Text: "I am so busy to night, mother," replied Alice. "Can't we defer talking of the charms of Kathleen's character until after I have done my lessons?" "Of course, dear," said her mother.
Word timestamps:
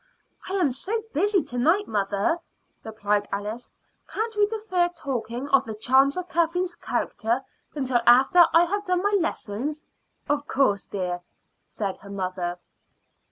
"I 0.49 0.53
am 0.53 0.71
so 0.71 1.03
busy 1.13 1.43
to 1.43 1.59
night, 1.59 1.87
mother," 1.87 2.39
replied 2.83 3.27
Alice. 3.31 3.69
"Can't 4.09 4.35
we 4.35 4.47
defer 4.47 4.89
talking 4.89 5.47
of 5.49 5.65
the 5.65 5.75
charms 5.75 6.17
of 6.17 6.27
Kathleen's 6.27 6.73
character 6.73 7.43
until 7.75 8.01
after 8.07 8.45
I 8.51 8.65
have 8.65 8.83
done 8.85 9.03
my 9.03 9.15
lessons?" 9.19 9.85
"Of 10.27 10.47
course, 10.47 10.87
dear," 10.87 11.21
said 11.63 11.97
her 11.97 12.09
mother. 12.09 12.57